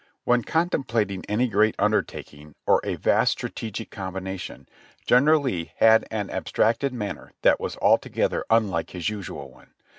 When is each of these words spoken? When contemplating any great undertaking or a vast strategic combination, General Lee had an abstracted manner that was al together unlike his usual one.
When 0.23 0.41
contemplating 0.43 1.23
any 1.29 1.47
great 1.47 1.75
undertaking 1.77 2.55
or 2.65 2.81
a 2.83 2.95
vast 2.95 3.33
strategic 3.33 3.91
combination, 3.91 4.67
General 5.05 5.41
Lee 5.43 5.73
had 5.75 6.07
an 6.09 6.31
abstracted 6.31 6.91
manner 6.91 7.33
that 7.43 7.59
was 7.59 7.77
al 7.83 7.99
together 7.99 8.43
unlike 8.49 8.89
his 8.89 9.09
usual 9.09 9.51
one. 9.51 9.75